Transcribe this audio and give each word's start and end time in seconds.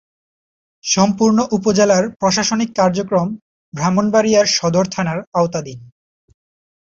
সম্পূর্ণ 0.83 1.37
উপজেলার 1.51 2.03
প্রশাসনিক 2.19 2.69
কার্যক্রম 2.75 3.27
ব্রাহ্মণবাড়িয়া 3.73 4.41
সদর 4.57 4.85
থানার 4.85 5.19
আওতাধীন। 5.33 5.79